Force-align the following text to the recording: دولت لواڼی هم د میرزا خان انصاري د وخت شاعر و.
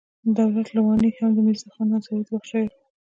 دولت 0.37 0.67
لواڼی 0.75 1.09
هم 1.17 1.29
د 1.35 1.37
میرزا 1.45 1.69
خان 1.73 1.87
انصاري 1.93 2.23
د 2.25 2.29
وخت 2.33 2.47
شاعر 2.51 2.67
و. 2.69 2.73